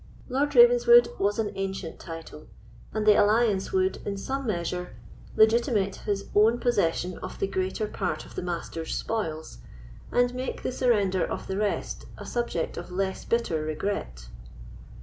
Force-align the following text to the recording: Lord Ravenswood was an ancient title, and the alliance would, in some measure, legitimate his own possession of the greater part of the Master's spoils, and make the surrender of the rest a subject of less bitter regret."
Lord 0.29 0.55
Ravenswood 0.55 1.09
was 1.19 1.37
an 1.37 1.51
ancient 1.53 1.99
title, 1.99 2.47
and 2.91 3.05
the 3.05 3.21
alliance 3.23 3.71
would, 3.71 3.97
in 3.97 4.17
some 4.17 4.47
measure, 4.47 4.95
legitimate 5.35 5.97
his 5.97 6.25
own 6.33 6.57
possession 6.59 7.19
of 7.19 7.37
the 7.37 7.45
greater 7.45 7.85
part 7.85 8.25
of 8.25 8.33
the 8.33 8.41
Master's 8.41 8.95
spoils, 8.95 9.59
and 10.11 10.33
make 10.33 10.63
the 10.63 10.71
surrender 10.71 11.23
of 11.23 11.45
the 11.45 11.55
rest 11.59 12.05
a 12.17 12.25
subject 12.25 12.77
of 12.77 12.89
less 12.89 13.25
bitter 13.25 13.61
regret." 13.63 14.27